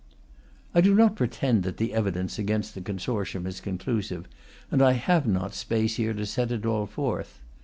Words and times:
I 0.73 0.81
do 0.81 0.95
not 0.95 1.15
pretend 1.15 1.61
that 1.61 1.77
the 1.77 1.93
evidence 1.93 2.39
against 2.39 2.73
the 2.73 2.81
consortium 2.81 3.45
is 3.45 3.61
conclusive, 3.61 4.27
and 4.71 4.81
I 4.81 4.93
have 4.93 5.27
not 5.27 5.53
space 5.53 5.97
here 5.97 6.15
to 6.15 6.25
set 6.25 6.51
it 6.51 6.65
all 6.65 6.87
forth. 6.87 7.39